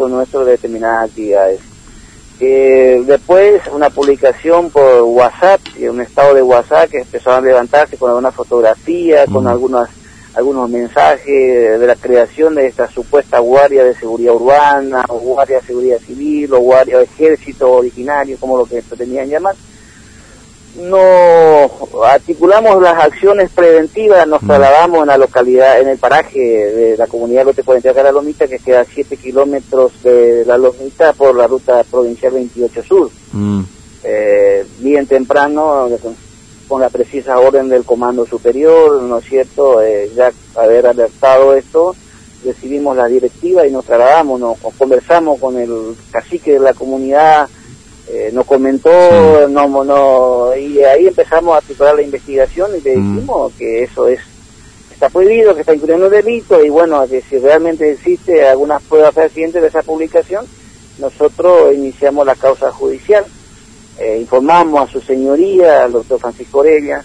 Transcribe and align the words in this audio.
seguimiento 0.00 0.08
nuestro 0.08 0.44
de 0.44 0.52
determinadas 0.52 1.10
actividades. 1.10 1.60
Eh, 2.40 3.02
después 3.06 3.62
una 3.72 3.90
publicación 3.90 4.70
por 4.70 5.02
WhatsApp, 5.02 5.60
un 5.90 6.00
estado 6.00 6.34
de 6.34 6.42
WhatsApp 6.42 6.90
que 6.90 6.98
empezó 6.98 7.32
a 7.32 7.40
levantarse 7.40 7.98
con 7.98 8.08
alguna 8.08 8.32
fotografía, 8.32 9.26
con 9.26 9.46
algunas 9.46 9.88
algunos 10.32 10.70
mensajes 10.70 11.80
de 11.80 11.86
la 11.86 11.96
creación 11.96 12.54
de 12.54 12.68
esta 12.68 12.88
supuesta 12.88 13.40
guardia 13.40 13.82
de 13.82 13.96
seguridad 13.96 14.36
urbana, 14.36 15.04
o 15.08 15.18
guardia 15.18 15.60
de 15.60 15.66
seguridad 15.66 15.98
civil, 15.98 16.54
o 16.54 16.60
guardia 16.60 16.98
de 16.98 17.04
ejército 17.04 17.68
originario, 17.68 18.36
como 18.38 18.56
lo 18.56 18.64
que 18.64 18.80
pretendían 18.80 19.28
llamar 19.28 19.56
no 20.76 20.98
articulamos 22.12 22.82
las 22.82 23.04
acciones 23.04 23.50
preventivas, 23.50 24.26
nos 24.26 24.42
mm. 24.42 24.46
trasladamos 24.46 25.00
en 25.00 25.06
la 25.06 25.18
localidad, 25.18 25.80
en 25.80 25.88
el 25.88 25.98
paraje 25.98 26.38
de 26.38 26.96
la 26.96 27.06
comunidad 27.06 27.44
Lote 27.44 27.62
40 27.62 27.92
de 27.92 28.02
la 28.02 28.12
Lomita, 28.12 28.46
que 28.48 28.58
queda 28.58 28.80
a 28.80 28.84
7 28.84 29.16
kilómetros 29.16 30.02
de 30.02 30.44
la 30.44 30.58
Lomita 30.58 31.12
por 31.12 31.34
la 31.34 31.46
ruta 31.46 31.84
provincial 31.84 32.32
28 32.32 32.82
Sur. 32.82 33.10
Mm. 33.32 33.62
Eh, 34.02 34.66
bien 34.78 35.06
temprano, 35.06 35.88
con 36.68 36.80
la 36.80 36.88
precisa 36.88 37.38
orden 37.38 37.68
del 37.68 37.84
Comando 37.84 38.26
Superior, 38.26 39.02
¿no 39.02 39.18
es 39.18 39.24
cierto? 39.24 39.82
Eh, 39.82 40.10
ya 40.14 40.32
haber 40.56 40.86
alertado 40.86 41.54
esto, 41.54 41.94
recibimos 42.44 42.96
la 42.96 43.06
directiva 43.06 43.66
y 43.66 43.70
nos 43.70 43.84
trasladamos, 43.84 44.40
nos 44.40 44.58
conversamos 44.78 45.38
con 45.38 45.58
el 45.58 45.94
cacique 46.10 46.54
de 46.54 46.60
la 46.60 46.74
comunidad, 46.74 47.48
eh, 48.12 48.30
nos 48.32 48.44
comentó, 48.44 48.90
no, 49.48 49.84
no, 49.84 50.56
y 50.56 50.82
ahí 50.82 51.06
empezamos 51.06 51.54
a 51.54 51.58
articular 51.58 51.94
la 51.94 52.02
investigación 52.02 52.70
y 52.76 52.80
le 52.80 52.96
mm. 52.96 53.14
dijimos 53.14 53.52
que 53.56 53.84
eso 53.84 54.08
es 54.08 54.20
está 55.00 55.08
prohibido, 55.08 55.54
que 55.54 55.60
está 55.60 55.74
incurriendo 55.74 56.06
un 56.06 56.12
delito 56.12 56.62
y 56.62 56.68
bueno, 56.68 57.06
que 57.08 57.22
si 57.22 57.38
realmente 57.38 57.90
existe 57.90 58.46
algunas 58.46 58.82
pruebas 58.82 59.14
fehacientes 59.14 59.62
de 59.62 59.68
esa 59.68 59.82
publicación, 59.82 60.44
nosotros 60.98 61.72
iniciamos 61.74 62.26
la 62.26 62.34
causa 62.34 62.70
judicial, 62.70 63.24
eh, 63.98 64.18
informamos 64.20 64.82
a 64.82 64.92
su 64.92 65.00
señoría, 65.00 65.84
al 65.84 65.92
doctor 65.92 66.20
Francisco 66.20 66.58
Orella, 66.58 67.02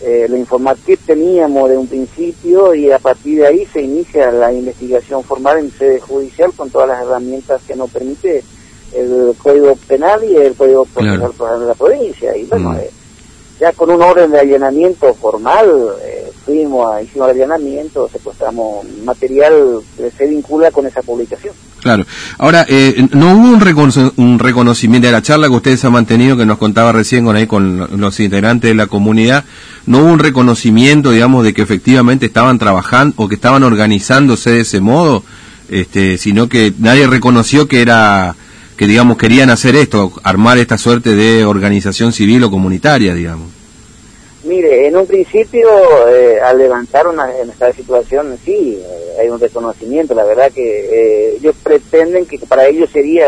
eh, 0.00 0.28
le 0.30 0.38
informamos 0.38 0.78
que 0.84 0.96
teníamos 0.96 1.70
de 1.70 1.76
un 1.76 1.88
principio 1.88 2.72
y 2.72 2.92
a 2.92 3.00
partir 3.00 3.38
de 3.38 3.48
ahí 3.48 3.66
se 3.66 3.82
inicia 3.82 4.30
la 4.30 4.52
investigación 4.52 5.24
formal 5.24 5.58
en 5.58 5.72
sede 5.72 5.98
judicial 5.98 6.52
con 6.52 6.70
todas 6.70 6.88
las 6.88 7.02
herramientas 7.02 7.62
que 7.66 7.74
nos 7.74 7.90
permite 7.90 8.44
el 8.92 9.34
Código 9.36 9.76
Penal 9.86 10.20
y 10.24 10.36
el 10.36 10.54
Código 10.54 10.84
Procesal 10.86 11.60
de 11.60 11.66
la 11.66 11.74
provincia. 11.74 12.36
Y 12.36 12.44
bueno, 12.44 12.70
mm. 12.70 12.76
eh, 12.76 12.90
ya 13.60 13.72
con 13.72 13.90
un 13.90 14.02
orden 14.02 14.30
de 14.30 14.40
allanamiento 14.40 15.14
formal, 15.14 15.68
eh, 16.02 16.30
fuimos, 16.44 16.92
a, 16.92 17.02
hicimos 17.02 17.30
el 17.30 17.36
allanamiento, 17.36 18.08
secuestramos 18.08 18.84
material 19.04 19.80
que 19.96 20.10
se 20.10 20.26
vincula 20.26 20.70
con 20.70 20.86
esa 20.86 21.02
publicación. 21.02 21.54
Claro. 21.80 22.06
Ahora, 22.38 22.64
eh, 22.68 23.06
¿no 23.12 23.34
hubo 23.34 23.48
un, 23.48 24.12
un, 24.16 24.38
reconocimiento 24.38 25.06
de 25.06 25.12
la 25.12 25.20
charla 25.20 25.48
que 25.48 25.54
ustedes 25.54 25.84
han 25.84 25.92
mantenido, 25.92 26.36
que 26.36 26.46
nos 26.46 26.56
contaba 26.56 26.92
recién 26.92 27.26
con 27.26 27.36
ahí 27.36 27.46
con 27.46 28.00
los 28.00 28.18
integrantes 28.20 28.70
de 28.70 28.74
la 28.74 28.86
comunidad? 28.86 29.44
¿No 29.84 29.98
hubo 29.98 30.12
un 30.12 30.18
reconocimiento, 30.18 31.10
digamos, 31.10 31.44
de 31.44 31.52
que 31.52 31.60
efectivamente 31.60 32.24
estaban 32.26 32.58
trabajando 32.58 33.14
o 33.18 33.28
que 33.28 33.34
estaban 33.34 33.62
organizándose 33.62 34.50
de 34.50 34.60
ese 34.60 34.80
modo? 34.80 35.22
Este, 35.68 36.18
sino 36.18 36.48
que 36.48 36.72
nadie 36.78 37.06
reconoció 37.06 37.68
que 37.68 37.82
era 37.82 38.34
que 38.76 38.86
digamos 38.86 39.16
querían 39.16 39.50
hacer 39.50 39.76
esto, 39.76 40.12
armar 40.22 40.58
esta 40.58 40.78
suerte 40.78 41.14
de 41.14 41.44
organización 41.44 42.12
civil 42.12 42.44
o 42.44 42.50
comunitaria, 42.50 43.14
digamos. 43.14 43.48
Mire, 44.44 44.88
en 44.88 44.96
un 44.96 45.06
principio, 45.06 45.68
eh, 46.08 46.38
al 46.38 46.58
levantar 46.58 47.06
una, 47.06 47.34
en 47.38 47.48
esta 47.48 47.72
situación, 47.72 48.38
sí, 48.44 48.78
eh, 48.78 49.20
hay 49.20 49.28
un 49.28 49.40
reconocimiento. 49.40 50.14
La 50.14 50.24
verdad 50.24 50.52
que 50.52 50.80
eh, 50.80 51.36
ellos 51.36 51.54
pretenden 51.62 52.26
que 52.26 52.38
para 52.40 52.66
ellos 52.66 52.90
sería, 52.90 53.26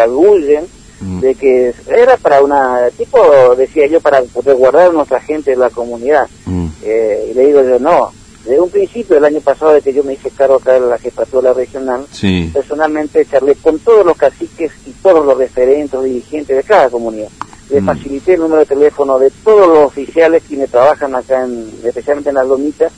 arguyen, 0.00 0.64
mm. 1.00 1.20
de 1.20 1.34
que 1.34 1.74
era 1.86 2.16
para 2.16 2.42
una, 2.42 2.88
tipo, 2.96 3.54
decía 3.56 3.86
yo, 3.88 4.00
para 4.00 4.22
resguardar 4.42 4.88
a 4.88 4.92
nuestra 4.92 5.20
gente 5.20 5.50
de 5.50 5.58
la 5.58 5.68
comunidad. 5.68 6.28
Mm. 6.46 6.68
y 6.82 7.34
le 7.34 7.46
digo 7.46 7.62
yo, 7.62 7.78
no, 7.78 8.12
desde 8.44 8.60
un 8.60 8.70
principio 8.70 9.14
del 9.14 9.24
año 9.24 9.40
pasado, 9.40 9.72
de 9.72 9.80
que 9.80 9.92
yo 9.92 10.04
me 10.04 10.12
hice 10.12 10.30
cargo 10.30 10.56
acá 10.56 10.74
de 10.74 10.80
la 10.80 10.98
jefatura 10.98 11.54
regional, 11.54 12.04
personalmente 12.52 13.24
charlé 13.24 13.54
con 13.56 13.78
todos 13.78 14.04
los 14.04 14.16
caciques 14.16 14.70
y 14.86 14.90
todos 15.02 15.24
los 15.24 15.38
referentes, 15.38 16.02
dirigentes 16.02 16.56
de 16.56 16.62
cada 16.62 16.90
comunidad. 16.90 17.28
Le 17.70 17.80
mm. 17.80 17.86
facilité 17.86 18.34
el 18.34 18.40
número 18.40 18.60
de 18.60 18.66
teléfono 18.66 19.18
de 19.18 19.30
todos 19.30 19.66
los 19.68 19.86
oficiales 19.86 20.42
quienes 20.46 20.70
trabajan 20.70 21.14
acá, 21.14 21.44
en, 21.44 21.70
especialmente 21.82 22.28
en 22.28 22.34
las 22.34 22.46
lomitas, 22.46 22.92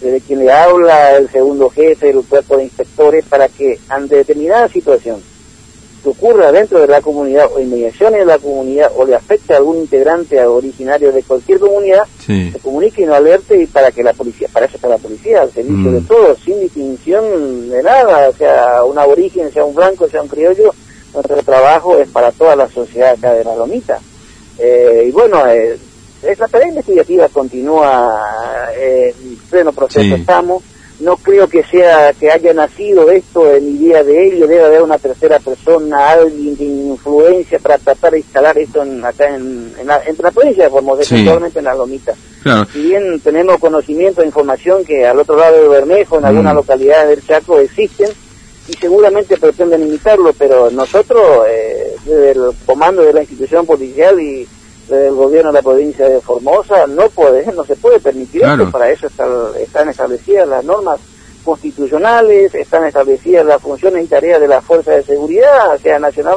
desde 0.00 0.20
quien 0.22 0.40
le 0.40 0.50
habla 0.50 1.16
el 1.16 1.30
segundo 1.30 1.70
jefe 1.70 2.06
del 2.06 2.24
cuerpo 2.24 2.56
de 2.56 2.64
inspectores, 2.64 3.24
para 3.26 3.48
que 3.48 3.78
ante 3.88 4.16
determinada 4.16 4.66
situación 4.68 5.22
que 6.02 6.08
ocurra 6.08 6.50
dentro 6.52 6.80
de 6.80 6.86
la 6.86 7.00
comunidad 7.00 7.50
o 7.54 7.60
inmediaciones 7.60 8.20
de 8.20 8.26
la 8.26 8.38
comunidad 8.38 8.90
o 8.96 9.04
le 9.04 9.14
afecte 9.14 9.54
a 9.54 9.58
algún 9.58 9.78
integrante 9.78 10.42
originario 10.44 11.12
de 11.12 11.22
cualquier 11.22 11.58
comunidad, 11.58 12.04
se 12.26 12.58
comunique 12.62 13.02
y 13.02 13.06
no 13.06 13.14
alerte 13.14 13.62
y 13.62 13.66
para 13.66 13.90
que 13.90 14.02
la 14.02 14.12
policía, 14.12 14.48
para 14.52 14.66
eso 14.66 14.76
está 14.76 14.88
la 14.88 14.98
policía, 14.98 15.42
al 15.42 15.52
servicio 15.52 15.92
de 15.92 16.00
mm. 16.00 16.06
todos, 16.06 16.38
sin 16.40 16.60
distinción 16.60 17.70
de 17.70 17.82
nada, 17.82 18.32
sea 18.32 18.84
un 18.84 18.98
aborigen, 18.98 19.52
sea 19.52 19.64
un 19.64 19.74
blanco, 19.74 20.08
sea 20.08 20.22
un 20.22 20.28
criollo, 20.28 20.74
nuestro 21.12 21.42
trabajo 21.42 21.98
es 21.98 22.08
para 22.08 22.30
toda 22.32 22.56
la 22.56 22.68
sociedad 22.68 23.12
acá 23.12 23.32
de 23.32 23.44
la 23.44 23.56
Lomita. 23.56 23.98
Eh, 24.58 25.04
y 25.08 25.10
bueno, 25.10 25.46
eh, 25.48 25.78
la 26.22 26.48
tarea 26.48 26.68
investigativa 26.68 27.28
continúa, 27.28 28.68
eh, 28.76 29.14
en 29.18 29.36
pleno 29.48 29.72
proceso 29.72 30.14
estamos, 30.14 30.62
no 31.00 31.16
creo 31.16 31.48
que 31.48 31.62
sea 31.64 32.12
que 32.12 32.30
haya 32.30 32.52
nacido 32.52 33.10
esto 33.10 33.52
en 33.52 33.76
idea 33.76 34.02
de 34.02 34.26
ello, 34.26 34.46
debe 34.46 34.64
haber 34.64 34.82
una 34.82 34.98
tercera 34.98 35.38
persona, 35.38 36.10
alguien 36.10 36.56
de 36.56 36.64
influencia 36.64 37.58
para 37.58 37.78
tratar 37.78 38.12
de 38.12 38.18
instalar 38.18 38.58
esto 38.58 38.82
en, 38.82 39.04
acá 39.04 39.34
en, 39.34 39.72
la, 39.86 40.30
provincia 40.30 40.64
de 40.64 40.70
Formosa, 40.70 41.16
en 41.16 41.64
la 41.64 41.74
Lomita. 41.74 42.14
Si 42.72 42.82
bien 42.82 43.20
tenemos 43.20 43.58
conocimiento 43.58 44.22
e 44.22 44.26
información 44.26 44.84
que 44.84 45.06
al 45.06 45.18
otro 45.18 45.36
lado 45.36 45.62
de 45.62 45.68
Bermejo, 45.68 46.18
en 46.18 46.24
algunas 46.24 46.52
mm. 46.52 46.56
localidades 46.56 47.08
del 47.08 47.26
Chaco, 47.26 47.58
existen 47.58 48.08
y 48.68 48.72
seguramente 48.74 49.36
pretenden 49.36 49.82
imitarlo, 49.82 50.32
pero 50.38 50.70
nosotros, 50.70 51.20
eh, 51.48 51.94
desde 52.04 52.30
el 52.32 52.52
comando 52.66 53.02
de 53.02 53.12
la 53.12 53.20
institución 53.20 53.66
policial 53.66 54.20
y 54.20 54.46
del 54.96 55.14
gobierno 55.14 55.50
de 55.50 55.58
la 55.58 55.62
provincia 55.62 56.08
de 56.08 56.20
Formosa 56.20 56.86
no 56.86 57.08
puede, 57.10 57.50
no 57.52 57.64
se 57.64 57.76
puede 57.76 58.00
permitir 58.00 58.42
para 58.70 58.90
eso 58.90 59.06
están 59.06 59.88
establecidas 59.88 60.48
las 60.48 60.64
normas 60.64 61.00
constitucionales, 61.44 62.54
están 62.54 62.84
establecidas 62.84 63.46
las 63.46 63.62
funciones 63.62 64.04
y 64.04 64.08
tareas 64.08 64.40
de 64.40 64.48
la 64.48 64.60
fuerza 64.60 64.92
de 64.92 65.02
seguridad, 65.02 65.78
sea 65.80 65.98
nacional 65.98 66.36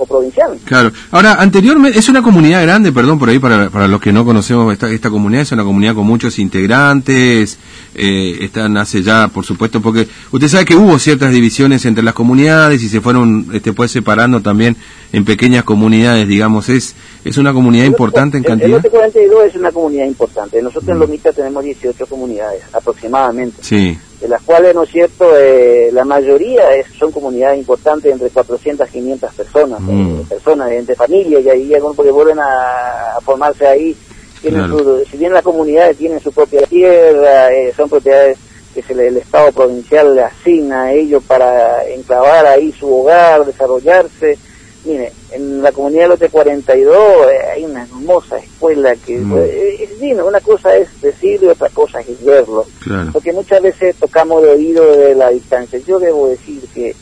o 0.00 0.06
provincial. 0.06 0.58
Claro. 0.64 0.90
Ahora, 1.10 1.34
anteriormente, 1.34 1.98
es 1.98 2.08
una 2.08 2.22
comunidad 2.22 2.62
grande, 2.62 2.92
perdón 2.92 3.18
por 3.18 3.28
ahí, 3.28 3.38
para, 3.38 3.70
para 3.70 3.86
los 3.86 4.00
que 4.00 4.12
no 4.12 4.24
conocemos 4.24 4.72
esta, 4.72 4.90
esta 4.90 5.10
comunidad, 5.10 5.42
es 5.42 5.52
una 5.52 5.64
comunidad 5.64 5.94
con 5.94 6.06
muchos 6.06 6.38
integrantes, 6.38 7.58
eh, 7.94 8.38
están 8.40 8.76
hace 8.76 9.02
ya, 9.02 9.28
por 9.28 9.44
supuesto, 9.44 9.80
porque 9.80 10.08
usted 10.32 10.48
sabe 10.48 10.64
que 10.64 10.76
hubo 10.76 10.98
ciertas 10.98 11.32
divisiones 11.32 11.84
entre 11.84 12.02
las 12.02 12.14
comunidades 12.14 12.82
y 12.82 12.88
se 12.88 13.00
fueron 13.00 13.46
este, 13.52 13.72
pues 13.72 13.90
separando 13.90 14.40
también 14.40 14.76
en 15.12 15.24
pequeñas 15.24 15.64
comunidades, 15.64 16.26
digamos, 16.26 16.68
es 16.68 16.94
es 17.24 17.36
una 17.36 17.52
comunidad 17.52 17.84
importante 17.84 18.38
en 18.38 18.44
cantidad. 18.44 18.84
El 18.84 18.90
42 18.90 19.44
es 19.46 19.54
una 19.56 19.70
comunidad 19.72 20.06
importante. 20.06 20.62
Nosotros 20.62 20.88
en 20.88 20.96
mm. 20.96 21.00
Lomita 21.00 21.32
tenemos 21.32 21.64
18 21.64 22.06
comunidades 22.06 22.62
aproximadamente. 22.72 23.58
Sí. 23.62 23.98
De 24.20 24.28
las 24.28 24.42
cuales, 24.42 24.74
¿no 24.74 24.82
es 24.82 24.90
cierto?, 24.90 25.34
eh, 25.36 25.90
la 25.92 26.04
mayoría 26.04 26.74
es, 26.74 26.86
son 26.98 27.10
comunidades 27.10 27.58
importantes 27.58 28.12
entre 28.12 28.28
400 28.28 28.86
y 28.88 28.92
500 28.92 29.34
personas, 29.34 29.80
mm. 29.80 30.20
eh, 30.20 30.24
personas, 30.28 30.70
entre 30.72 30.94
familias, 30.94 31.42
y 31.42 31.48
ahí 31.48 31.74
algunos 31.74 31.96
porque 31.96 32.10
vuelven 32.10 32.38
a, 32.38 33.18
formarse 33.22 33.66
ahí. 33.66 33.96
Tienen 34.42 34.70
si 35.10 35.16
bien 35.16 35.32
las 35.32 35.42
comunidades 35.42 35.98
tienen 35.98 36.20
su 36.20 36.32
propia 36.32 36.62
tierra, 36.62 37.52
eh, 37.52 37.72
son 37.76 37.88
propiedades 37.88 38.38
que 38.74 38.82
se 38.82 38.92
el 38.92 39.16
Estado 39.16 39.52
provincial 39.52 40.14
le 40.14 40.22
asigna 40.22 40.84
a 40.84 40.92
ellos 40.92 41.22
para 41.26 41.84
enclavar 41.88 42.46
ahí 42.46 42.72
su 42.72 42.94
hogar, 42.94 43.44
desarrollarse, 43.44 44.38
Mire, 44.84 45.12
en 45.32 45.62
la 45.62 45.72
comunidad 45.72 46.02
de 46.04 46.08
Lote 46.08 46.28
42 46.30 46.96
eh, 46.96 47.50
hay 47.54 47.64
una 47.64 47.82
hermosa 47.82 48.38
escuela 48.38 48.94
que 48.96 49.18
mm. 49.18 49.38
eh, 49.38 49.88
es 50.00 50.18
una 50.18 50.40
cosa 50.40 50.74
es 50.76 50.88
decirlo 51.00 51.48
y 51.48 51.50
otra 51.50 51.68
cosa 51.68 52.00
es 52.00 52.24
verlo. 52.24 52.64
Porque 53.12 53.32
muchas 53.32 53.60
veces 53.60 53.96
tocamos 53.96 54.42
de 54.42 54.50
oído 54.50 54.96
de 54.96 55.14
la 55.14 55.30
distancia. 55.30 55.78
Yo 55.86 55.98
debo 55.98 56.28
decir 56.28 56.62
que 56.74 56.94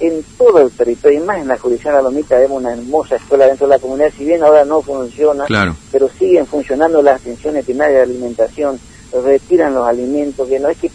en 0.00 0.24
todo 0.36 0.60
el 0.60 0.70
territorio, 0.70 1.20
y 1.20 1.22
más 1.22 1.38
en 1.38 1.48
la 1.48 1.58
jurisdicción 1.58 1.94
de 1.94 1.98
la 1.98 2.02
Lomita, 2.02 2.38
vemos 2.38 2.60
una 2.60 2.72
hermosa 2.72 3.16
escuela 3.16 3.46
dentro 3.46 3.68
de 3.68 3.74
la 3.74 3.78
comunidad, 3.78 4.10
si 4.16 4.24
bien 4.24 4.42
ahora 4.42 4.64
no 4.64 4.82
funciona, 4.82 5.44
pero 5.92 6.08
siguen 6.08 6.46
funcionando 6.46 7.00
las 7.02 7.20
atenciones 7.20 7.64
primarias 7.64 7.98
de 7.98 8.12
alimentación, 8.12 8.80
retiran 9.24 9.74
los 9.74 9.86
alimentos, 9.86 10.48
que 10.48 10.58
no 10.58 10.70
es 10.70 10.78
que 10.78 10.90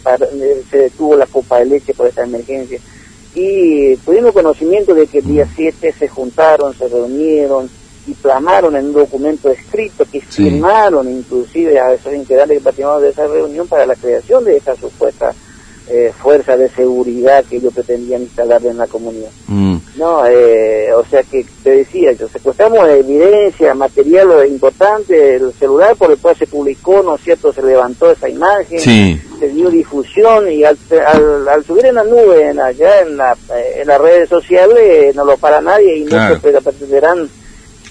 se 0.70 0.76
detuvo 0.76 1.16
la 1.16 1.26
copa 1.26 1.58
de 1.60 1.66
leche 1.66 1.94
por 1.94 2.06
esta 2.06 2.24
emergencia, 2.24 2.80
y 3.34 3.96
tuvimos 3.96 4.32
conocimiento 4.32 4.94
de 4.94 5.06
que 5.06 5.18
el 5.18 5.26
día 5.26 5.48
7 5.54 5.92
se 5.92 6.08
juntaron, 6.08 6.74
se 6.74 6.88
reunieron 6.88 7.68
y 8.06 8.14
plamaron 8.14 8.74
en 8.76 8.86
un 8.86 8.92
documento 8.94 9.50
escrito 9.50 10.04
que 10.10 10.20
firmaron 10.20 11.10
inclusive 11.10 11.78
a 11.78 11.92
esos 11.92 12.14
integrantes 12.14 12.58
que 12.58 13.02
de 13.02 13.10
esa 13.10 13.26
reunión 13.26 13.68
para 13.68 13.84
la 13.84 13.94
creación 13.94 14.44
de 14.44 14.56
esa 14.56 14.74
supuesta 14.76 15.34
eh, 15.90 16.12
fuerza 16.16 16.56
de 16.56 16.68
seguridad 16.68 17.44
que 17.44 17.56
ellos 17.56 17.72
pretendían 17.72 18.22
instalar 18.22 18.64
en 18.66 18.76
la 18.76 18.86
comunidad. 18.86 19.30
Mm. 19.46 19.76
No, 19.96 20.26
eh, 20.26 20.92
o 20.92 21.04
sea 21.06 21.22
que 21.22 21.44
te 21.62 21.70
decía, 21.70 22.12
yo 22.12 22.28
secuestramos 22.28 22.86
evidencia, 22.88 23.74
material 23.74 24.46
importante, 24.46 25.36
el 25.36 25.52
celular 25.54 25.96
por 25.96 26.10
el 26.10 26.18
cual 26.18 26.36
se 26.36 26.46
publicó, 26.46 27.02
¿no 27.02 27.16
es 27.16 27.22
cierto? 27.22 27.52
Se 27.52 27.62
levantó 27.62 28.10
esa 28.10 28.28
imagen, 28.28 28.78
se 28.78 29.48
dio 29.48 29.70
difusión 29.70 30.50
y 30.52 30.62
al, 30.64 30.76
al, 31.48 31.64
subir 31.64 31.86
en 31.86 31.94
la 31.96 32.04
nube, 32.04 32.50
en, 32.50 32.60
allá 32.60 33.00
en, 33.00 33.16
la, 33.16 33.36
en 33.76 33.88
las 33.88 34.00
redes 34.00 34.28
sociales, 34.28 35.16
no 35.16 35.24
lo 35.24 35.36
para 35.38 35.60
nadie 35.60 35.96
y 35.96 36.04
no 36.04 36.28
se 36.28 36.36
pretenderán 36.36 37.28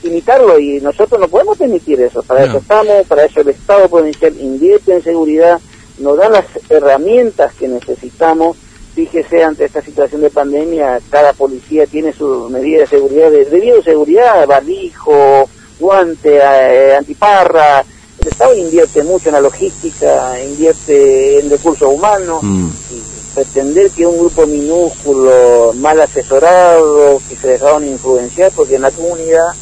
imitarlo 0.04 0.60
y 0.60 0.80
nosotros 0.82 1.20
no 1.20 1.28
podemos 1.28 1.58
permitir 1.58 2.00
eso. 2.02 2.22
Para 2.24 2.46
eso 2.46 2.58
estamos, 2.58 3.06
para 3.08 3.26
eso 3.26 3.42
el 3.42 3.50
Estado 3.50 3.90
provincial 3.90 4.34
invierte 4.40 4.94
en 4.94 5.04
seguridad 5.04 5.60
nos 6.00 6.18
dan 6.18 6.34
las 6.34 6.46
herramientas 6.70 7.54
que 7.54 7.68
necesitamos. 7.68 8.58
Fíjese, 8.96 9.44
ante 9.44 9.66
esta 9.66 9.82
situación 9.82 10.22
de 10.22 10.30
pandemia, 10.30 11.00
cada 11.10 11.34
policía 11.34 11.86
tiene 11.86 12.14
su 12.14 12.50
medida 12.50 12.80
de 12.80 12.88
seguridad, 12.88 13.30
de, 13.30 13.46
de 13.46 13.60
bioseguridad, 13.60 14.48
barbijo, 14.48 15.48
guante, 15.80 16.38
eh, 16.38 16.96
antiparra. 16.96 17.86
El 18.20 18.28
Estado 18.28 18.56
invierte 18.56 19.04
mucho 19.04 19.30
en 19.30 19.34
la 19.34 19.42
logística, 19.42 20.44
invierte 20.44 21.40
en 21.40 21.50
recursos 21.50 21.88
humanos. 21.94 22.42
Mm. 22.42 22.70
Y 22.92 23.18
pretender 23.38 23.92
que 23.92 24.08
un 24.08 24.18
grupo 24.18 24.48
minúsculo, 24.48 25.72
mal 25.76 26.02
asesorado, 26.02 27.22
que 27.30 27.36
se 27.36 27.50
dejaron 27.50 27.88
influenciar, 27.88 28.52
porque 28.56 28.76
en 28.76 28.82
la 28.82 28.90
comunidad, 28.90 29.54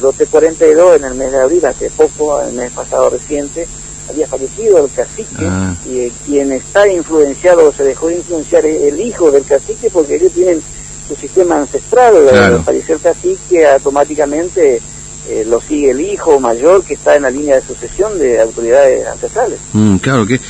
los 0.00 0.16
T42 0.16 0.96
en 0.96 1.04
el 1.04 1.14
mes 1.16 1.30
de 1.30 1.42
abril, 1.42 1.66
hace 1.66 1.90
poco, 1.90 2.40
el 2.40 2.54
mes 2.54 2.72
pasado 2.72 3.10
reciente, 3.10 3.68
había 4.08 4.26
fallecido 4.26 4.84
el 4.84 4.90
cacique 4.92 5.46
ah. 5.46 5.74
y 5.86 6.10
quien 6.26 6.52
está 6.52 6.86
influenciado 6.88 7.72
se 7.72 7.84
dejó 7.84 8.10
influenciar 8.10 8.66
el 8.66 9.00
hijo 9.00 9.30
del 9.30 9.44
cacique 9.44 9.90
porque 9.90 10.16
ellos 10.16 10.32
tienen 10.32 10.62
su 11.08 11.16
sistema 11.16 11.58
ancestral, 11.58 12.14
claro. 12.30 12.62
fallecer 12.62 12.96
el 12.96 13.02
cacique 13.02 13.66
automáticamente 13.66 14.80
eh, 15.28 15.44
lo 15.48 15.60
sigue 15.60 15.90
el 15.90 16.00
hijo 16.00 16.40
mayor 16.40 16.82
que 16.84 16.94
está 16.94 17.14
en 17.14 17.22
la 17.22 17.30
línea 17.30 17.56
de 17.56 17.62
sucesión 17.62 18.18
de 18.18 18.40
autoridades 18.40 19.06
ancestrales. 19.06 19.58
Mm, 19.72 19.96
claro 19.96 20.26
que 20.26 20.40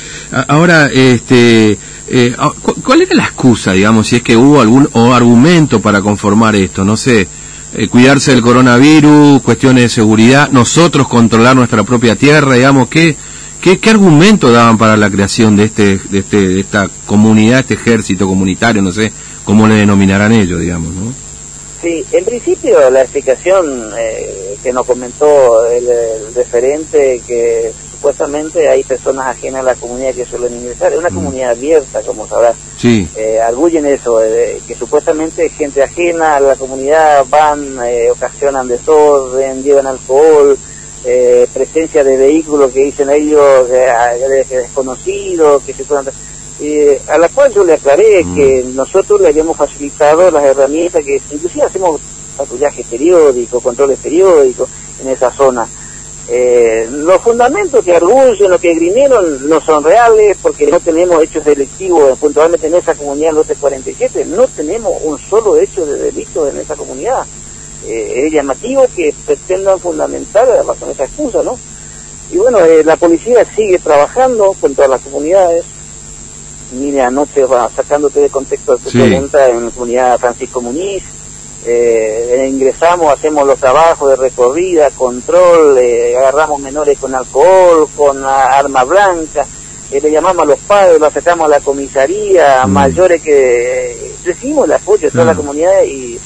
ahora 0.47 0.89
este 0.91 1.77
eh, 2.07 2.35
ah, 2.37 2.51
¿cuál 2.83 3.01
era 3.01 3.15
la 3.15 3.23
excusa, 3.23 3.73
digamos, 3.73 4.07
si 4.07 4.17
es 4.17 4.23
que 4.23 4.35
hubo 4.35 4.61
algún 4.61 4.89
o 4.93 5.13
argumento 5.13 5.79
para 5.79 6.01
conformar 6.01 6.55
esto? 6.55 6.83
No 6.83 6.97
sé, 6.97 7.27
eh, 7.75 7.87
cuidarse 7.87 8.31
del 8.31 8.41
coronavirus, 8.41 9.41
cuestiones 9.41 9.83
de 9.83 9.89
seguridad, 9.89 10.49
nosotros 10.49 11.07
controlar 11.07 11.55
nuestra 11.55 11.83
propia 11.83 12.15
tierra, 12.15 12.53
digamos, 12.53 12.87
¿qué, 12.87 13.15
¿Qué, 13.63 13.79
¿Qué 13.79 13.91
argumento 13.91 14.51
daban 14.51 14.77
para 14.77 14.97
la 14.97 15.09
creación 15.09 15.55
de 15.55 15.63
este, 15.63 15.97
de 15.97 16.19
este, 16.19 16.49
de 16.49 16.59
esta 16.59 16.89
comunidad, 17.05 17.61
este 17.61 17.75
ejército 17.75 18.27
comunitario, 18.27 18.81
no 18.81 18.91
sé 18.91 19.13
cómo 19.45 19.65
le 19.69 19.75
denominarán 19.75 20.33
ellos, 20.33 20.59
digamos, 20.59 20.93
¿no? 20.93 21.13
Sí, 21.81 22.05
en 22.11 22.25
principio 22.25 22.89
la 22.89 23.03
explicación 23.03 23.89
eh, 23.97 24.57
que 24.61 24.73
nos 24.73 24.85
comentó 24.85 25.65
el, 25.71 25.87
referente 26.35 27.21
que 27.25 27.71
supuestamente 27.89 28.67
hay 28.67 28.83
personas 28.83 29.27
ajenas 29.27 29.61
a 29.61 29.63
la 29.63 29.75
comunidad 29.75 30.13
que 30.13 30.25
suelen 30.25 30.55
ingresar, 30.55 30.91
es 30.91 30.99
una 30.99 31.09
mm. 31.09 31.15
comunidad 31.15 31.51
abierta, 31.51 32.01
como 32.01 32.27
sabrás. 32.27 32.57
Sí. 32.77 33.07
Eh, 33.15 33.39
arguyen 33.39 33.85
eso, 33.85 34.21
eh, 34.21 34.59
que 34.67 34.75
supuestamente 34.75 35.47
gente 35.47 35.81
ajena 35.81 36.35
a 36.35 36.41
la 36.41 36.57
comunidad 36.57 37.25
van, 37.29 37.77
eh, 37.85 38.11
ocasionan 38.11 38.67
desorden, 38.67 39.63
llevan 39.63 39.87
alcohol, 39.87 40.57
eh, 41.05 41.47
presencia 41.53 42.03
de 42.03 42.15
vehículos 42.17 42.71
que 42.71 42.85
dicen 42.85 43.09
ellos 43.09 43.69
de, 43.69 44.45
desconocidos, 44.49 45.63
que 45.63 45.73
se 45.73 45.83
puedan... 45.83 46.05
Eh, 46.61 47.01
a 47.09 47.17
la 47.17 47.29
cual 47.29 47.51
yo 47.51 47.63
le 47.63 47.73
aclaré 47.73 48.23
mm. 48.23 48.35
que 48.35 48.65
nosotros 48.73 49.19
le 49.19 49.29
habíamos 49.29 49.57
facilitado 49.57 50.29
las 50.31 50.43
herramientas 50.43 51.03
que 51.03 51.19
inclusive 51.31 51.65
hacemos 51.65 51.99
patrullaje 52.37 52.85
periódico, 52.89 53.59
controles 53.59 53.99
periódicos 53.99 54.69
en 55.01 55.09
esa 55.09 55.31
zona. 55.31 55.67
Eh, 56.29 56.87
los 56.89 57.21
fundamentos 57.21 57.83
que 57.83 57.95
arguyen, 57.95 58.49
lo 58.49 58.57
que 58.57 58.73
grinieron, 58.73 59.49
no 59.49 59.59
son 59.59 59.83
reales 59.83 60.37
porque 60.41 60.67
no 60.67 60.79
tenemos 60.79 61.21
hechos 61.21 61.43
delictivos 61.43 62.17
puntualmente 62.17 62.67
en 62.67 62.75
esa 62.75 62.95
comunidad 62.95 63.33
Lote 63.33 63.55
47, 63.55 64.25
no 64.25 64.47
tenemos 64.47 64.93
un 65.03 65.19
solo 65.19 65.57
hecho 65.57 65.85
de 65.85 65.97
delito 65.97 66.47
en 66.47 66.57
esa 66.57 66.75
comunidad 66.75 67.25
eh, 67.85 68.25
es 68.25 68.33
llamativo 68.33 68.85
que 68.95 69.13
pretendan 69.25 69.79
fundamentar 69.79 70.47
bajo 70.65 70.89
esa 70.89 71.05
excusa, 71.05 71.43
¿no? 71.43 71.57
Y 72.31 72.37
bueno, 72.37 72.59
eh, 72.59 72.83
la 72.83 72.95
policía 72.95 73.45
sigue 73.55 73.79
trabajando 73.79 74.55
con 74.59 74.73
todas 74.73 74.89
las 74.89 75.01
comunidades. 75.01 75.65
Mire, 76.71 77.01
anoche 77.01 77.45
va 77.45 77.69
sacándote 77.69 78.21
de 78.21 78.29
contexto 78.29 78.75
de 78.75 78.83
tu 78.83 78.89
pregunta 78.89 79.49
en 79.49 79.65
la 79.65 79.71
comunidad 79.71 80.19
Francisco 80.19 80.61
Muniz. 80.61 81.03
Eh, 81.65 82.47
ingresamos, 82.49 83.13
hacemos 83.13 83.47
los 83.47 83.59
trabajos 83.59 84.09
de 84.09 84.15
recorrida, 84.17 84.89
control, 84.89 85.77
eh, 85.77 86.17
agarramos 86.17 86.59
menores 86.59 86.97
con 86.97 87.15
alcohol, 87.15 87.87
con 87.95 88.23
arma 88.25 88.83
blanca, 88.83 89.45
eh, 89.89 90.01
le 90.01 90.11
llamamos 90.11 90.43
a 90.43 90.45
los 90.45 90.59
padres, 90.59 90.99
lo 90.99 91.05
acercamos 91.05 91.45
a 91.45 91.49
la 91.49 91.59
comisaría, 91.61 92.65
mm. 92.65 92.69
mayores 92.71 93.21
que 93.21 94.13
recibimos 94.25 94.65
el 94.65 94.73
apoyo 94.73 95.03
de 95.03 95.11
toda 95.11 95.25
la 95.25 95.35
comunidad 95.35 95.83
y 95.83 96.19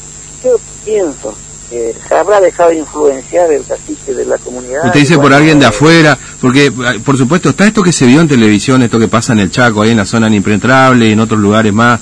yo 0.44 0.56
pienso 0.84 1.36
se 1.70 2.16
habrá 2.16 2.40
dejado 2.40 2.72
influenciar 2.72 3.52
el 3.52 3.64
cacique 3.66 4.14
de 4.14 4.26
la 4.26 4.38
comunidad. 4.38 4.86
Usted 4.86 5.00
dice 5.00 5.18
por 5.18 5.34
alguien 5.34 5.60
de 5.60 5.66
afuera, 5.66 6.18
porque 6.40 6.72
por 7.04 7.18
supuesto 7.18 7.50
está 7.50 7.68
esto 7.68 7.84
que 7.84 7.92
se 7.92 8.06
vio 8.06 8.22
en 8.22 8.28
televisión, 8.28 8.82
esto 8.84 9.00
que 9.00 9.08
pasa 9.08 9.34
en 9.34 9.40
el 9.40 9.52
Chaco, 9.52 9.82
ahí 9.82 9.92
en 9.92 9.98
la 9.98 10.06
zona 10.06 10.34
impenetrable, 10.34 11.12
en 11.12 11.20
otros 11.20 11.40
lugares 11.40 11.74
más, 11.74 12.00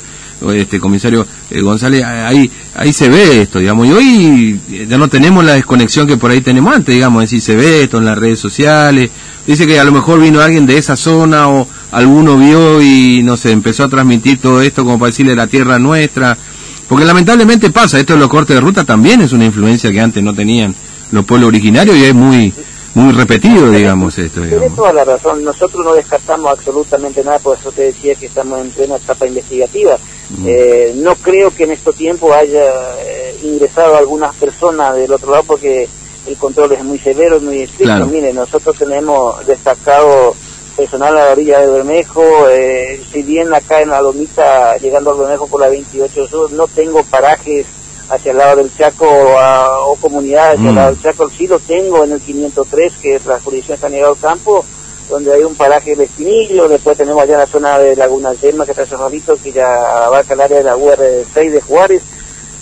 este 0.53 0.79
comisario 0.79 1.25
eh, 1.49 1.61
González, 1.61 2.03
ahí 2.03 2.51
ahí 2.75 2.93
se 2.93 3.09
ve 3.09 3.41
esto, 3.41 3.59
digamos, 3.59 3.87
y 3.87 3.91
hoy 3.91 4.59
eh, 4.71 4.85
ya 4.87 4.97
no 4.97 5.07
tenemos 5.07 5.43
la 5.43 5.53
desconexión 5.53 6.05
que 6.05 6.17
por 6.17 6.29
ahí 6.31 6.41
tenemos 6.41 6.75
antes, 6.75 6.93
digamos, 6.93 7.23
es 7.23 7.31
decir, 7.31 7.41
se 7.41 7.55
ve 7.55 7.83
esto 7.83 7.97
en 7.97 8.05
las 8.05 8.17
redes 8.17 8.39
sociales, 8.39 9.09
dice 9.47 9.65
que 9.65 9.79
a 9.79 9.83
lo 9.83 9.91
mejor 9.91 10.19
vino 10.19 10.41
alguien 10.41 10.65
de 10.65 10.77
esa 10.77 10.95
zona 10.95 11.49
o 11.49 11.67
alguno 11.91 12.37
vio 12.37 12.81
y 12.81 13.23
no 13.23 13.37
sé, 13.37 13.51
empezó 13.51 13.85
a 13.85 13.89
transmitir 13.89 14.39
todo 14.39 14.61
esto 14.61 14.83
como 14.83 14.99
para 14.99 15.11
decirle 15.11 15.35
la 15.35 15.47
tierra 15.47 15.79
nuestra, 15.79 16.37
porque 16.87 17.05
lamentablemente 17.05 17.69
pasa, 17.71 17.99
esto 17.99 18.13
de 18.13 18.19
los 18.19 18.29
cortes 18.29 18.55
de 18.55 18.61
ruta 18.61 18.83
también 18.83 19.21
es 19.21 19.33
una 19.33 19.45
influencia 19.45 19.91
que 19.91 20.01
antes 20.01 20.23
no 20.23 20.33
tenían 20.33 20.75
los 21.11 21.25
pueblos 21.25 21.47
originarios 21.47 21.95
y 21.97 22.05
es 22.05 22.13
muy 22.13 22.53
muy 22.95 23.11
repetido, 23.11 23.69
digamos, 23.71 24.17
esto. 24.17 24.41
Tiene 24.41 24.69
toda 24.69 24.93
la 24.93 25.03
razón. 25.03 25.43
Nosotros 25.43 25.83
no 25.83 25.93
descartamos 25.93 26.49
absolutamente 26.49 27.23
nada, 27.25 27.39
por 27.39 27.57
eso 27.57 27.69
te 27.71 27.83
decía 27.83 28.15
que 28.15 28.27
estamos 28.27 28.61
en 28.61 28.71
plena 28.71 28.95
etapa 28.95 29.27
investigativa. 29.27 29.97
Mm. 30.29 30.45
Eh, 30.47 30.93
no 30.95 31.15
creo 31.15 31.51
que 31.53 31.65
en 31.65 31.71
este 31.71 31.91
tiempo 31.91 32.33
haya 32.33 32.63
eh, 33.01 33.37
ingresado 33.43 33.97
algunas 33.97 34.33
personas 34.35 34.95
del 34.95 35.11
otro 35.11 35.29
lado 35.29 35.43
porque 35.43 35.89
el 36.25 36.37
control 36.37 36.71
es 36.71 36.83
muy 36.85 36.97
severo, 36.97 37.41
muy 37.41 37.63
estricto. 37.63 38.07
Mire, 38.07 38.33
nosotros 38.33 38.77
tenemos 38.77 39.45
destacado 39.45 40.33
personal 40.75 41.17
a 41.17 41.25
la 41.25 41.31
orilla 41.31 41.61
de 41.61 41.67
Bermejo, 41.67 42.49
eh, 42.49 43.01
si 43.11 43.23
bien 43.23 43.53
acá 43.53 43.81
en 43.81 43.89
la 43.89 44.01
Lomita, 44.01 44.77
llegando 44.77 45.11
al 45.11 45.17
Bermejo 45.19 45.47
por 45.47 45.61
la 45.61 45.69
28 45.69 46.27
Sur, 46.27 46.51
no 46.51 46.67
tengo 46.67 47.03
parajes 47.03 47.65
hacia 48.09 48.31
el 48.31 48.37
lado 48.37 48.57
del 48.57 48.75
Chaco 48.75 49.07
o 49.07 49.95
comunidades 49.95 50.59
hacia 50.59 50.69
el 50.69 50.75
lado 50.75 50.89
del 50.89 50.99
mm. 50.99 51.03
Chaco, 51.03 51.29
sí 51.29 51.47
lo 51.47 51.59
tengo 51.59 52.03
en 52.03 52.11
el 52.11 52.21
503, 52.21 52.93
que 53.01 53.15
es 53.15 53.25
la 53.25 53.39
jurisdicción 53.39 53.77
de 53.77 53.81
San 53.81 53.91
Miguel 53.91 54.13
Campo, 54.21 54.65
donde 55.09 55.33
hay 55.33 55.43
un 55.43 55.55
paraje 55.55 55.95
de 55.95 56.05
Espinillo, 56.05 56.67
después 56.67 56.97
tenemos 56.97 57.23
allá 57.23 57.37
la 57.37 57.47
zona 57.47 57.79
de 57.79 57.95
Laguna 57.95 58.33
Yelma, 58.33 58.65
que 58.65 58.71
está 58.71 58.85
cerradito, 58.85 59.37
que 59.41 59.51
ya 59.51 60.05
abarca 60.05 60.33
el 60.33 60.41
área 60.41 60.57
de 60.57 60.63
la 60.63 60.77
UR6 60.77 61.51
de 61.51 61.61
Juárez, 61.61 62.01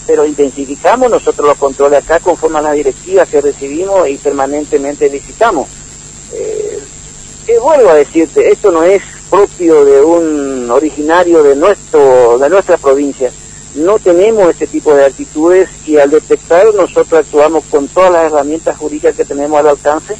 pero 0.06 0.26
intensificamos 0.26 1.10
nosotros 1.10 1.48
los 1.48 1.58
controles 1.58 2.04
acá 2.04 2.20
conforme 2.20 2.60
a 2.60 2.64
las 2.64 2.74
directivas 2.74 3.28
que 3.30 3.42
recibimos 3.42 4.08
y 4.08 4.18
permanentemente 4.18 5.10
visitamos. 5.10 5.68
Vuelvo 7.64 7.92
a 7.92 7.96
decirte, 7.96 8.52
esto 8.52 8.74
no 8.74 8.84
es 8.84 9.02
propio 9.30 9.86
de 9.86 10.02
un 10.02 10.70
originario 10.70 11.42
de 11.44 11.56
nuestro 11.56 12.38
de 12.38 12.50
nuestra 12.50 12.76
provincia. 12.76 13.32
No 13.76 14.00
tenemos 14.00 14.50
este 14.50 14.68
tipo 14.68 14.94
de 14.94 15.06
actitudes 15.06 15.70
y 15.86 15.96
al 15.96 16.10
detectar 16.10 16.66
nosotros 16.76 17.22
actuamos 17.22 17.64
con 17.72 17.88
todas 17.88 18.12
las 18.12 18.26
herramientas 18.26 18.78
jurídicas 18.78 19.16
que 19.16 19.24
tenemos 19.24 19.58
al 19.58 19.70
alcance 19.70 20.14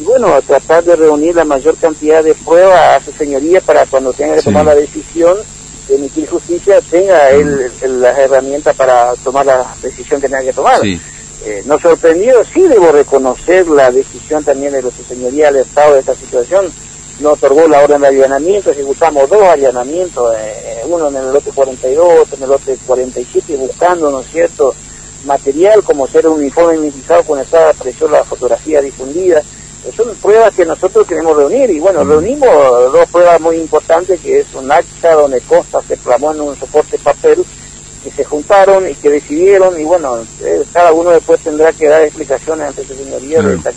y 0.00 0.02
bueno, 0.02 0.34
a 0.34 0.42
tratar 0.42 0.82
de 0.82 0.96
reunir 0.96 1.36
la 1.36 1.44
mayor 1.44 1.76
cantidad 1.76 2.24
de 2.24 2.34
pruebas 2.34 3.00
a 3.00 3.04
su 3.04 3.12
señoría 3.12 3.60
para 3.60 3.86
cuando 3.86 4.12
tenga 4.12 4.34
que 4.34 4.42
tomar 4.42 4.64
la 4.64 4.74
decisión 4.74 5.36
de 5.86 5.94
emitir 5.94 6.28
justicia 6.28 6.80
tenga 6.90 7.30
él, 7.30 7.70
las 8.00 8.18
herramientas 8.18 8.74
para 8.74 9.14
tomar 9.22 9.46
la 9.46 9.64
decisión 9.80 10.20
que 10.20 10.28
tenga 10.28 10.42
que 10.42 10.52
tomar. 10.52 10.80
Eh, 10.84 11.62
nos 11.64 11.80
sorprendió, 11.80 12.44
sí 12.52 12.62
debo 12.62 12.90
reconocer 12.90 13.68
la 13.68 13.92
decisión 13.92 14.42
también 14.42 14.72
de 14.72 14.82
su 14.82 15.04
señoría 15.08 15.52
del 15.52 15.62
Estado 15.62 15.94
de 15.94 16.00
esta 16.00 16.16
situación, 16.16 16.66
nos 17.20 17.32
otorgó 17.34 17.66
la 17.66 17.82
orden 17.82 18.00
de 18.00 18.08
allanamiento, 18.08 18.70
ejecutamos 18.70 19.28
dos 19.28 19.42
allanamientos, 19.42 20.34
eh, 20.38 20.82
uno 20.86 21.08
en 21.08 21.16
el 21.16 21.32
lote 21.32 21.50
42, 21.52 22.20
otro 22.20 22.36
en 22.36 22.42
el 22.42 22.48
lote 22.50 22.78
47, 22.86 23.56
buscando, 23.56 24.10
¿no 24.10 24.20
es 24.20 24.28
cierto?, 24.28 24.74
material 25.24 25.82
como 25.82 26.06
ser 26.06 26.28
un 26.28 26.38
uniforme 26.38 26.76
identificado 26.76 27.24
con 27.24 27.40
esta 27.40 27.70
apareció 27.70 28.08
la 28.08 28.22
fotografía 28.22 28.80
difundida, 28.80 29.42
son 29.96 30.14
pruebas 30.16 30.54
que 30.54 30.64
nosotros 30.64 31.06
queremos 31.06 31.36
reunir 31.36 31.70
y 31.70 31.80
bueno, 31.80 32.04
reunimos 32.04 32.48
dos 32.92 33.08
pruebas 33.10 33.40
muy 33.40 33.56
importantes 33.56 34.20
que 34.20 34.40
es 34.40 34.54
un 34.54 34.70
acta 34.70 35.14
donde 35.14 35.40
consta, 35.40 35.80
se 35.82 35.96
plasmó 35.96 36.32
en 36.32 36.40
un 36.40 36.56
soporte 36.56 36.98
papel 36.98 37.44
que 38.02 38.10
se 38.10 38.24
juntaron 38.24 38.88
y 38.88 38.94
que 38.94 39.10
decidieron 39.10 39.78
y 39.80 39.84
bueno, 39.84 40.18
eh, 40.42 40.64
cada 40.72 40.92
uno 40.92 41.10
después 41.10 41.40
tendrá 41.40 41.72
que 41.72 41.88
dar 41.88 42.02
explicaciones 42.02 42.68
ante 42.68 42.84
su 42.84 42.94
señoría 42.94 43.42
de 43.42 43.56
esta 43.56 43.70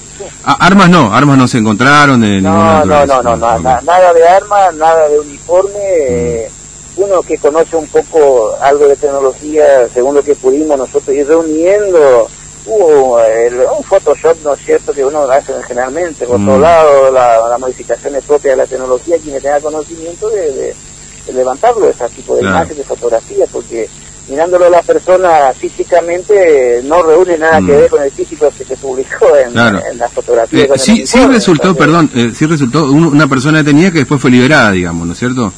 ah, 0.46 0.58
armas 0.60 0.90
no, 0.90 1.14
armas 1.14 1.38
no 1.38 1.48
se 1.48 1.58
encontraron 1.58 2.20
no, 2.20 2.86
no, 2.86 3.06
no, 3.06 3.24
no, 3.24 3.36
no, 3.36 3.60
nada 3.60 4.14
de 4.14 4.28
armas, 4.28 4.74
nada 4.76 5.08
de 5.10 5.20
uniforme, 5.20 5.80
eh, 5.80 6.52
uno 6.98 7.22
que 7.22 7.38
conoce 7.38 7.76
un 7.76 7.88
poco 7.88 8.56
algo 8.62 8.88
de 8.88 8.96
tecnología, 8.96 9.88
según 9.94 10.16
lo 10.16 10.24
que 10.24 10.36
pudimos 10.36 10.78
nosotros 10.78 11.16
ir 11.16 11.28
reuniendo, 11.28 12.28
hubo 12.66 13.18
un 13.78 13.84
Photoshop, 13.84 14.38
¿no 14.44 14.54
es 14.54 14.62
cierto?, 14.64 14.94
que 14.94 15.06
uno 15.06 15.24
hace 15.24 15.54
generalmente, 15.64 16.26
por 16.26 16.36
otro 16.36 16.58
mm. 16.58 16.62
lado, 16.62 17.12
la, 17.12 17.48
las 17.50 17.60
modificaciones 17.60 18.24
propias 18.24 18.54
de 18.54 18.58
la 18.58 18.68
tecnología, 18.68 19.18
quien 19.18 19.42
tenga 19.42 19.60
conocimiento 19.60 20.30
de, 20.30 20.52
de, 20.52 20.76
levantarlo, 21.34 21.88
ese 21.88 22.08
tipo 22.10 22.36
de 22.36 22.42
imágenes, 22.42 22.78
de 22.78 22.84
fotografías, 22.84 23.50
porque 23.52 23.90
mirándolo 24.28 24.66
a 24.66 24.70
la 24.70 24.82
persona 24.82 25.54
físicamente 25.58 26.82
no 26.84 27.04
reúne 27.04 27.38
nada 27.38 27.58
que 27.58 27.64
mm. 27.64 27.68
ver 27.68 27.90
con 27.90 28.04
el 28.04 28.12
físico 28.12 28.52
que 28.58 28.64
se 28.64 28.78
publicó 28.78 29.36
en, 29.36 29.58
en 29.58 29.98
la 29.98 30.10
fotografía. 30.10 30.66
Eh, 30.66 30.78
sí, 30.78 31.06
sí 31.06 31.26
resultó, 31.26 31.76
perdón, 31.76 32.10
eh, 32.16 32.32
sí 32.34 32.46
resultó 32.46 32.86
una 32.86 33.28
persona 33.28 33.60
detenida 33.60 33.92
que 33.92 34.00
después 34.00 34.22
fue 34.22 34.32
liberada, 34.32 34.72
digamos, 34.72 35.08
¿no 35.08 35.14
es 35.14 35.20
cierto? 35.20 35.52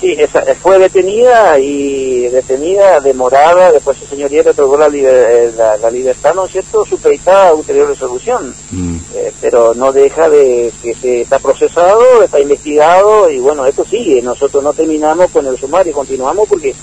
Sí, 0.00 0.14
esa, 0.16 0.42
fue 0.54 0.78
detenida 0.78 1.58
y 1.58 2.28
detenida, 2.28 3.00
demorada, 3.00 3.72
después 3.72 3.98
su 3.98 4.06
señoría 4.06 4.44
le 4.44 4.50
otorgó 4.50 4.76
la, 4.76 4.88
eh, 4.92 5.52
la, 5.56 5.90
libertad, 5.90 6.34
¿no 6.36 6.44
es 6.44 6.52
cierto?, 6.52 6.84
supeditada 6.84 7.48
a 7.48 7.54
ulterior 7.54 7.88
resolución, 7.88 8.54
mm. 8.70 8.96
eh, 9.16 9.32
pero 9.40 9.74
no 9.74 9.92
deja 9.92 10.28
de 10.28 10.72
que 10.80 10.94
se 10.94 11.22
está 11.22 11.40
procesado, 11.40 12.22
está 12.22 12.38
investigado 12.38 13.28
y 13.28 13.40
bueno, 13.40 13.66
esto 13.66 13.84
sigue, 13.84 14.22
nosotros 14.22 14.62
no 14.62 14.72
terminamos 14.72 15.32
con 15.32 15.44
el 15.48 15.58
sumario, 15.58 15.92
continuamos 15.92 16.48
porque 16.48 16.76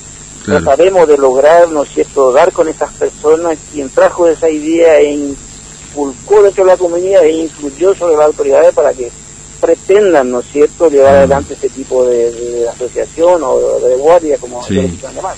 no 0.48 0.62
sabemos 0.62 1.08
de 1.08 1.18
lograr, 1.18 1.70
¿no 1.70 1.84
es 1.84 1.90
cierto?, 1.90 2.32
dar 2.32 2.52
con 2.52 2.68
esas 2.68 2.92
personas 2.94 3.58
quien 3.72 3.90
trajo 3.90 4.28
esa 4.28 4.50
idea 4.50 5.00
e 5.00 5.12
inculcó 5.12 6.44
dentro 6.44 6.64
de 6.64 6.72
la 6.72 6.78
comunidad 6.78 7.24
e 7.24 7.32
influyó 7.32 7.96
sobre 7.96 8.18
las 8.18 8.28
autoridades 8.28 8.74
para 8.74 8.94
que 8.94 9.12
pretendan, 9.60 10.32
¿no 10.32 10.40
es 10.40 10.46
cierto?, 10.52 10.90
llevar 10.90 11.16
adelante 11.16 11.54
ese 11.54 11.70
tipo 11.70 12.06
de, 12.06 12.68
asociación 12.70 13.42
o 13.44 13.80
de 13.80 13.96
guardia, 13.96 14.38
como 14.38 14.64
se 14.64 14.74
llaman. 14.74 15.36